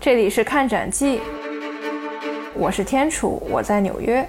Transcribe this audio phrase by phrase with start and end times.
[0.00, 1.20] 这里是看展记，
[2.54, 4.24] 我是天楚，我在纽约。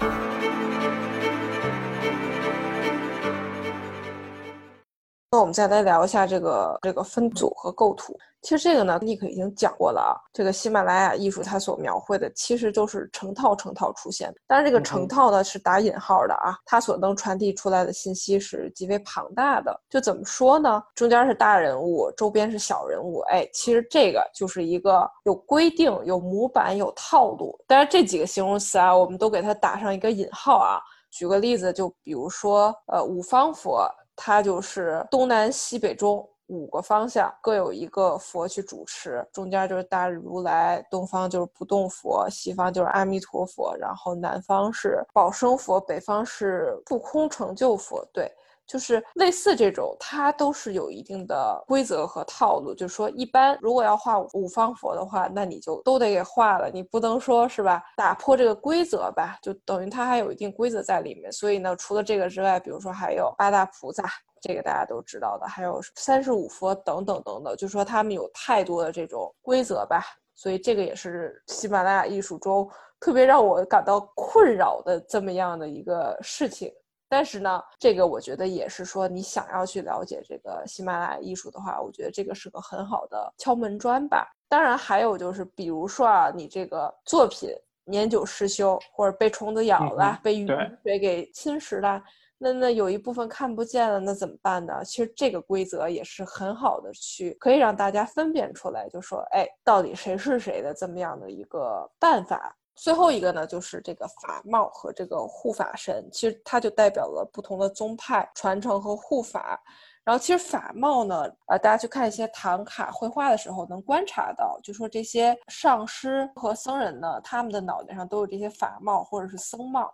[5.32, 8.18] 那我们再来聊一下这个这个分组和构图。
[8.42, 10.14] 其实这个呢，尼克已经讲过了啊。
[10.34, 14.36] 这个喜马拉雅艺术它所描绘的，其实就是成套成套出现的。
[14.48, 19.78] 当然，这个成套呢是打引号的啊，它所能传递出来的信息是极为庞大的。
[19.90, 20.82] 就怎么说呢？
[20.96, 23.20] 中间是大人物，周边是小人物。
[23.30, 27.58] 哎，其实这个就是一个有规定、有模板、有套路。
[27.68, 30.80] 但是，这几个形容词啊，我们都给它打上一个引号啊。
[31.12, 33.90] 举个例子，就比如说，呃，五方佛。
[34.22, 48.06] 它就是东南西北中五个方向各有一个佛去主持，中间就是大日如来，东方就是不动佛，西方就是阿弥陀佛，然后南方是宝生佛，北方是不空成就佛。
[48.12, 48.30] 对。
[48.70, 52.72] 就是类似这种，它都是有一定的规则和套路。
[52.72, 57.82] 就是说，一般如果要画五方佛的话，那你就都得给画了，你不能说是吧？
[57.98, 61.32] 打破这个规则吧，就等于它还有一定规则在里面。
[61.32, 64.04] 所以呢，除了这个之外，比如说还有八大菩萨，
[64.42, 70.04] 这个大家都知道的，还有三十五佛等等等等，就说他们有太多的这种规则吧。
[70.36, 76.72] 所以这个也是喜马拉雅艺术中特别让我感到困扰的这么样的一个事情。
[77.10, 84.32] 但是呢，这个我觉得也是说，你想要去了解这个喜马拉雅艺术的话，我觉得这个是个很好的敲门砖吧。
[84.48, 87.50] 当然，还有就是，比如说啊，你这个作品
[87.84, 90.48] 年久失修，或者被虫子咬了，被雨
[90.84, 92.02] 水给侵蚀了，
[92.42, 94.82] 那那有一部分看不见了，那怎么办呢？
[94.86, 102.56] 其实这个规则也是很好的，去可以让大家分辨出来，就说，哎，到底谁是谁的这么样的一个办法。
[102.76, 109.62] 最后一个呢，就是这个法帽和这个护法神，其实它就代表了不同的宗派传承和护法。
[110.06, 119.94] 然后，其实法帽呢，呃，大家去看一些唐卡绘画的时候，能观察到，就说这些上师和僧人呢，他们的脑袋上都有这些法帽或者是僧帽。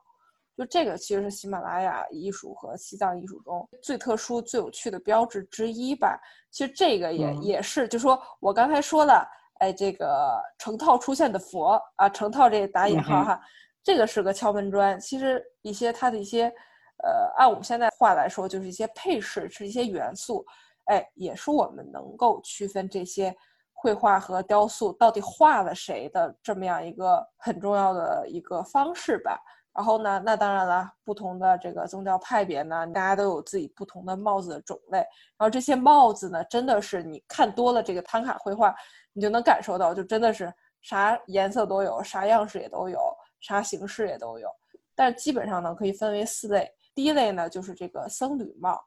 [0.57, 6.19] 就这个其实是喜马拉雅艺术和西藏艺术中最特殊、最有趣的标志之一吧。
[6.51, 9.27] 其实这个也也是，就说我刚才说了。
[9.59, 13.39] 哎，这个成套出现的佛啊，成套这打引号哈，
[13.81, 14.99] 这个是个敲门砖。
[14.99, 16.53] 其实一些它的一些，
[17.01, 20.45] 呃，按我们现在话来说，就是一些配饰，是一些元素。
[20.87, 23.33] 哎，也是我们能够区分这些
[23.71, 29.39] 绘画和雕塑到底画了谁的这么样一个很重要的一个方式吧。
[29.75, 34.99] 然后呢，那当然了，不同的这个宗教派别呢，大家都有自己不同的帽子的种类。
[34.99, 38.73] 然后这些帽子呢，真的是你看多了这个唐卡绘画。
[39.17, 42.99] 你就能感受到，就真的是啥颜色都有，啥样式也都有，
[43.39, 44.49] 啥形式也都有。
[44.93, 46.69] 但基本上呢，可以分为四类。
[46.93, 48.77] 第一类呢，就是这个僧侣帽，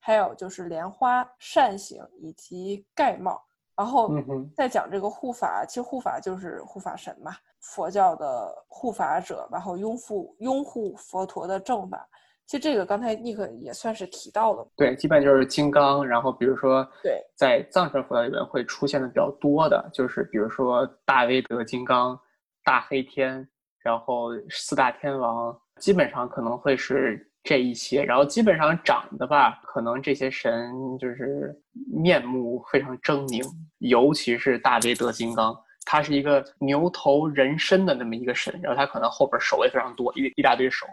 [0.00, 3.38] 还有就是莲花、扇形以及盖帽。
[3.76, 4.10] 然后
[4.54, 12.08] 再讲这个护法，其实护法就是护法神嘛，佛教的护法者，然后拥护拥护佛陀的正法。
[12.46, 16.06] 其实这个刚才尼克也算是提到了，对，基本就是金刚。
[16.06, 22.16] 然后比如说，对，在藏传佛教里面会出现的比较多的，就是比如说大威德金刚、
[22.64, 23.46] 大黑天，
[23.80, 28.04] 然后四大天王，基本上可能会是这一些。
[28.04, 31.52] 然后基本上长的吧，可能这些神就是
[31.96, 33.42] 面目非常狰狞，
[33.78, 40.86] 尤其是大威德金刚，他是一个牛头人身的那么一个神，然后他可能后边手也非常多，一一大堆手。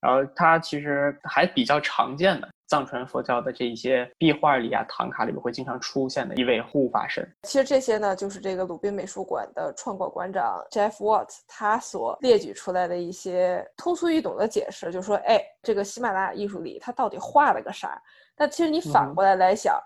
[0.00, 7.28] 然后他其实还比较常见的藏传佛教的这一些壁画里啊、唐卡里面会经常出现的一位护法神。
[7.42, 18.00] 其实这些呢，就是这个鲁宾美术馆的创馆馆长 Jeff Watt 他所列举出来的一些通俗易懂的解释，就是说，哎，这个喜马拉雅艺术里他到底画了个啥？
[18.36, 19.76] 但其实你反过来来想，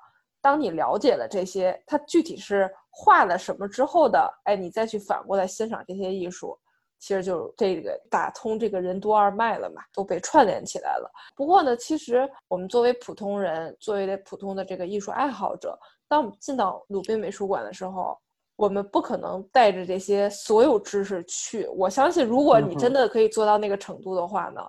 [0.42, 6.58] 当你了解了这些，它具体是画了什么之后的，哎，你再去反过来欣赏这些艺术。
[6.98, 11.10] 其实就这个打通这个任督二脉了嘛，都被串联起来了。
[11.34, 15.76] 不过呢，其实我们作为普通人，作为普通的这个艺术爱好者，
[16.06, 18.16] 当我们进到鲁宾美术馆的时候，
[18.54, 21.66] 我们不可能带着这些所有知识去。
[21.74, 24.60] 我相信，如果你真的可以做到那个程度的话呢，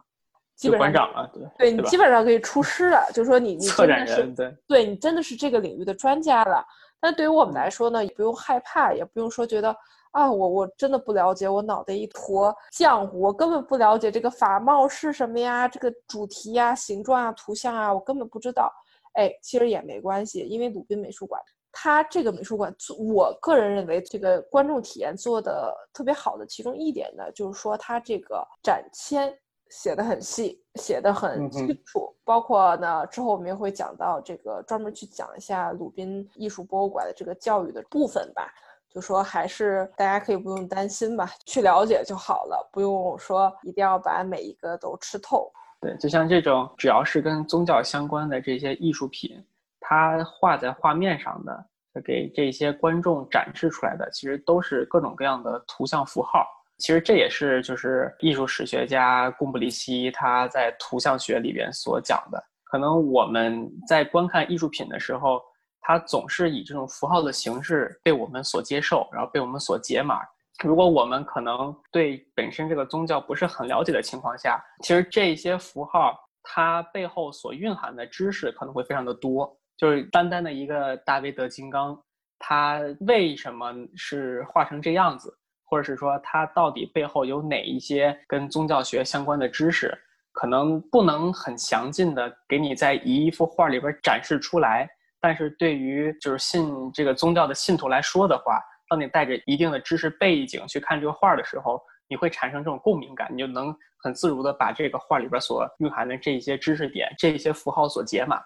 [0.55, 3.05] 基本上馆长了，对，对你基本上可以出师了。
[3.13, 6.65] 就是说，你你真的是对，对你真的是这个领域的专家了。
[7.00, 9.75] 但对于我们来说呢，也不用害怕，也不用说觉得。
[10.11, 18.71] 啊，我我真的不了解，我脑袋一坨浆糊，我根本不了解这个法帽是什么呀，这个主题呀、形状啊、图像啊，我根本不知道。
[19.13, 21.41] 哎，其实也没关系，因为鲁宾美术馆，
[21.71, 29.35] 它这个美术馆，我个人认为这个观众体验做的特别好的其中一点呢，就是说它这个展签
[29.73, 38.53] 写的很细，写的很清楚，包括呢之后我们也会讲到这个专门去讲一下鲁宾艺术博物馆的这个教育的部分吧。
[38.87, 45.51] 就说还是大家可以不用担心吧，去了解就好了，不用说一定要把每一个都吃透。
[45.81, 49.43] 对，就像这种只要是跟宗教相关的这些艺术品，
[49.79, 51.65] 它画在画面上的，
[52.05, 56.45] 给这些观众展示出来的，其实都是各种各样的图像符号。
[56.79, 62.43] 其实这也是就是艺术史学家贡布里希他在图像学里边所讲的。
[62.63, 65.41] 可能我们在观看艺术品的时候，
[65.79, 70.21] 它总是以这种符号的形式被我们所接受，然后被我们所解码。
[70.63, 79.55] 如果我们可能对本身这个宗教不是很了解的情况下，其实这些符号它背后所蕴含的知识可能会非常的多。
[79.77, 81.99] 就是单单的一个大卫德金刚，
[82.39, 85.35] 它为什么是画成这样子，
[85.73, 89.91] 或者是说它到底背后有哪一些跟宗教学相关的知识，
[90.31, 94.87] 可能不能很详尽的给你在一幅画里边展示出来。
[95.19, 108.39] 但是对于就是信这个宗教的信徒来说的话，当你带着一定的知识背景去看这个画的时候，你会产生这种共鸣感，你就能很自如的把这个画里边所蕴含的这一些知识点、这一些符号所解码。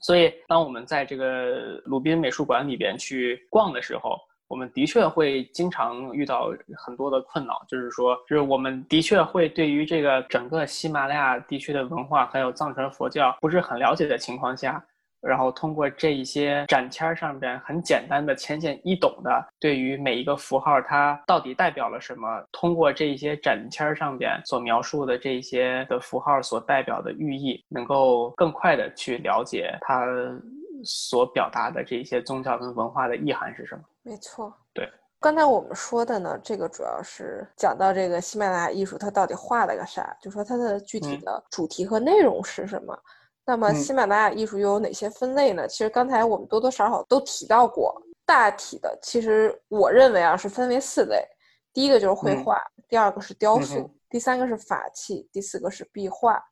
[0.00, 4.16] 所以，当我们在这个鲁宾美术馆里边去逛的时候，
[4.50, 14.84] 我们的确会经常遇到很多的困扰，就是说，就是我们的确会对于这个整个喜马拉雅地区的文化还有藏传佛教不是很了解的情况下。
[15.22, 30.06] 然后通过这一些展签上边很简单的、浅显易懂的，对于每一个符号它到底代表了什么，通过这一些展签上边所描述的这些的符号所代表的寓意，能够更快的去了解它
[30.84, 33.82] 所表达的这些宗教跟文化的意涵是什么。
[34.02, 34.88] 没错，对。
[35.20, 42.98] 刚才我们说的呢，这个主要是讲到这个喜马拉雅艺术它到底画了个啥，就说它的具体的主题和内容是什么。
[43.44, 45.68] 那么喜马拉雅艺术又有哪些分类呢？
[45.68, 47.94] 其实刚才我们多多少少都提到过，
[48.24, 51.22] 大体的，其实我认为啊是分为四类，
[51.74, 52.58] 第一个就是绘画，
[52.88, 56.42] 第二个是雕塑，第三个是法器，第四个是壁画。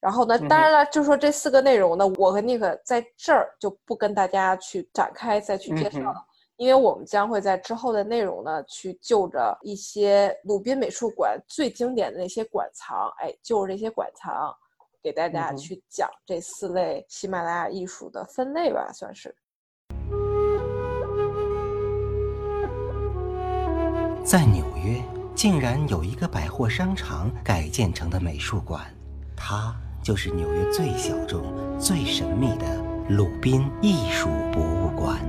[0.00, 6.24] 然后呢，当然了，就说这四个内容呢，我和尼克在这儿就不跟大家去展开再去介绍了，
[6.56, 14.54] 因为我们将会在之后的内容呢去就着一些鲁宾美术馆最经典的那些馆藏，哎，就着这些馆藏。
[15.02, 19.36] 给大家去讲这四类喜马拉雅艺术的分类吧，算是。
[24.24, 25.02] 在纽约，
[25.34, 28.82] 竟然有一个百货商场改建成的美术馆，
[29.36, 31.42] 它就是纽约最小众、
[31.78, 32.64] 最神秘的
[33.10, 35.20] 鲁宾艺术博物馆。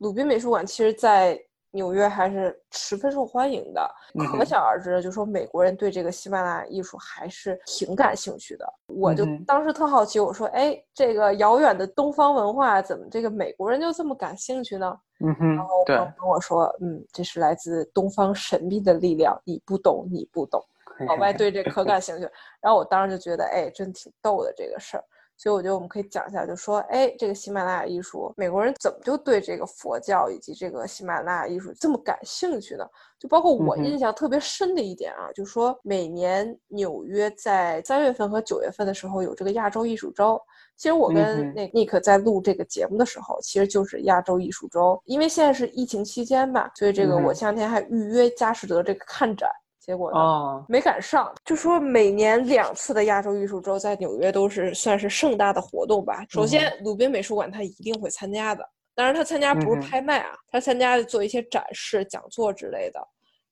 [0.00, 1.40] 鲁宾美术馆其实，在。
[1.72, 3.88] 纽约还是十分受欢迎的，
[4.36, 8.66] 可想而知，就说美国人对这个喜马拉雅艺术还是挺感兴趣的。
[8.88, 15.84] 我就当时特好奇，我说：“哎，这个遥远的东方文化，怎么这个美国人就这么感兴趣呢？”嗯哼，然后
[16.18, 20.60] 跟我说：“嗯，这是来自东方神秘的力量，你不懂，你不懂。”
[21.06, 22.28] 老外对这可感兴趣。
[22.60, 25.04] 然后我当时就觉得，哎，真挺逗的这个事儿。
[25.40, 32.84] 所以我觉得我们可以讲一下，就说，哎，这个喜马拉雅艺术，美国人怎么就对这个佛教以及这个喜马拉雅艺术这么感兴趣呢？
[33.18, 40.38] 就包括我印象特别深的一点啊，就是说每年纽约在三月份和九月份的时候有这个亚洲艺术周。
[40.76, 49.48] 其实我跟那 Nick 在录这个节目的时候，其实就是亚洲艺术周，因为现在是疫情期间嘛，所以这个我前两天还预约佳士得这个看展。
[49.90, 51.34] 结果呢，没赶上。
[51.44, 56.24] 就说每年两次的亚洲艺术周在纽约都是算是盛大的活动吧。
[56.28, 63.00] 首先，鲁宾美术馆他一定会参加的，当然他参加不是拍卖啊，他参加做一些展示、讲座之类的。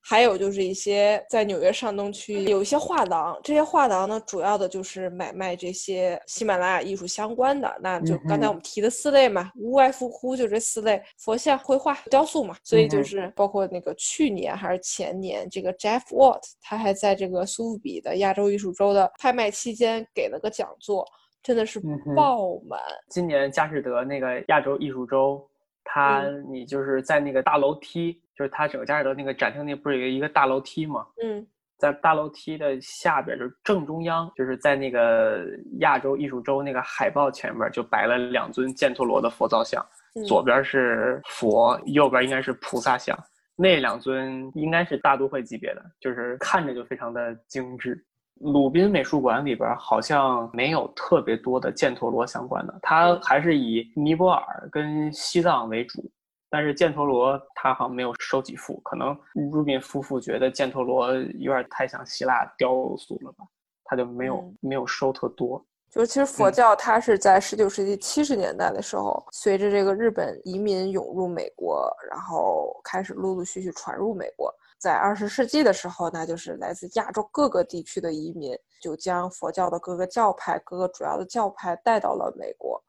[0.09, 7.71] 还有就是一些在纽约上东区有一些画廊，这些画廊呢，主要的就是买卖这些喜马拉雅艺术相关的。
[7.83, 12.57] 那就刚才我们提的四类嘛，无外乎乎就这四类：佛像、绘画、雕塑嘛。
[12.65, 21.07] 所以就是包括那个去年还是前年，这个 Jeff Watt 他还在这个苏富比的亚洲艺术周的拍卖期间给了个讲座，
[21.43, 21.79] 真的是
[22.17, 22.81] 爆满。
[23.11, 25.47] 今年佳士得那个亚洲艺术周，
[25.89, 28.21] 他你就是在那个大楼梯。
[28.39, 31.05] 就是它整个加士得那个展厅那不是有一个大楼梯吗？
[31.21, 31.45] 嗯，
[31.77, 35.45] 在大楼梯的下边，就是正中央，就是在那个
[35.81, 39.85] 亚洲艺术周那个海报前面，就摆了两尊犍陀罗的佛造像，
[40.25, 43.19] 左边是佛，右边应该是菩萨像。
[43.57, 48.01] 那两尊应该是大都会级别的，就是看着就非常的精致。
[48.41, 56.11] 鲁宾美术馆里边好像没有特别多的犍陀罗相关的，它还是以尼泊尔跟西藏为主。
[56.51, 59.15] 但是犍陀罗它好像没有收几幅，可能
[59.53, 63.45] 入宾夫妇觉得犍陀罗有点太像希腊雕塑了吧，
[63.85, 65.63] 他就没有没有收特多。
[65.91, 74.55] 就是其实佛教它是在十九世纪七十年代的时候，随着这个日本移民涌入美国，然后开始陆陆续续传入美国。
[74.79, 82.83] 在二十世纪的时候，那就是来自亚洲各个地区的移民，就将佛教的各个教派、各个主要的教派带到了美国。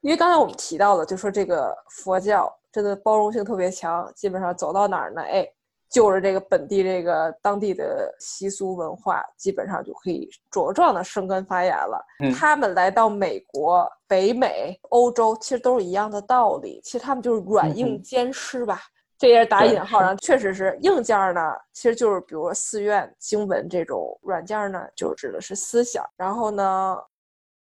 [0.00, 5.48] 因为刚才我们提到了，就说这个佛教真的包容性特别强，基本上走到哪儿呢，哎。
[5.88, 12.04] 就是这个本地这个当地的习俗文化，基本上就可以茁壮的生根发芽了。
[12.36, 16.80] 他们来到美国、北美、欧洲，其实都是一样的道理。
[16.82, 18.80] 其实他们就是软硬兼施吧，
[19.18, 21.40] 这也是打引号然后，确实是硬件呢，
[21.72, 26.04] 其实就是比如说寺院、经文这种软件呢，就指的是思想。
[26.16, 26.98] 然后呢？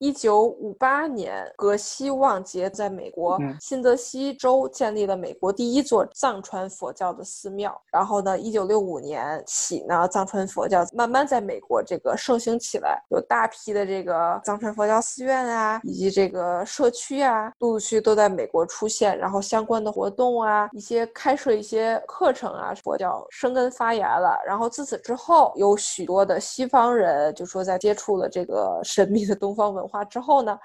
[0.02, 7.80] 一九五八年，格西旺杰在美国新泽西州建立了美国第一座藏传佛教的寺庙。
[7.92, 19.16] 然后呢，一九六五年起呢，藏传佛教慢慢在美国这个盛行起来，有大批的这个藏传佛教寺院啊，以及这个社区啊，陆陆续都在美国出现。
[19.16, 24.36] 然后相关的活动啊，一些开设一些课程啊，佛教生根发芽了。
[24.44, 29.91] 然后自此之后，有许多的西方人就说在接触了这个神秘的东方文化。
[29.92, 30.58] 化之后呢，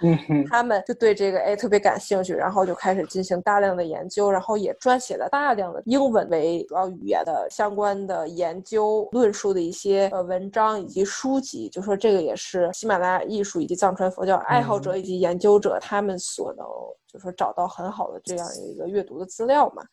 [0.49, 11.67] 他们就对这个哎特别感兴趣，然后就开始进行大量的研究，然后也撰写了大量的英文为主要语言的相关的研究论述的一些呃文章以及书籍。
[11.67, 16.65] 就说这个也是喜马拉雅艺术以及藏传佛教爱好者以及研究者他们所能
[17.11, 19.83] 就说找到很好的这样一个阅读的资料嘛。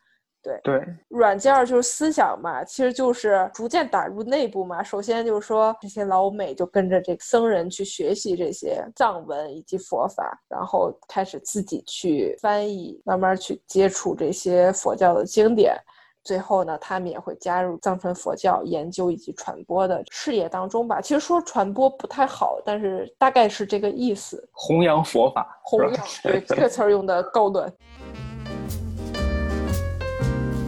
[0.44, 4.82] 对对，软件就是思想嘛，其实就是逐渐打入内部嘛。
[4.82, 15.74] 首先就是说，这些老美就跟着这个僧人去学习这些藏文以及佛法，然后开始自己去翻译，慢慢去接触这些佛教的经典。
[16.22, 20.98] 最后呢，他们也会加入藏传佛教研究以及传播的事业当中吧。
[20.98, 24.42] 其实说传播不太好，但是大概是这个意思。
[24.52, 27.70] 弘扬佛法，弘扬，对这个词儿用的高端。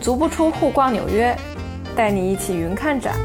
[0.07, 1.37] 足不出户逛纽约，
[1.97, 3.17] 带你一起云看展。